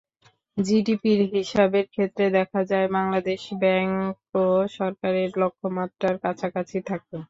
জিডিপির 0.57 1.21
হিসাবের 1.33 1.85
ক্ষেত্রে 1.93 2.25
দেখা 2.37 2.61
যায়, 2.71 2.87
বাংলাদেশ 2.95 3.41
ব্যাংকও 3.61 4.45
সরকারের 4.77 5.29
লক্ষ্যমাত্রার 5.41 6.15
কাছাকাছি 6.23 6.77
থাকে। 6.89 7.15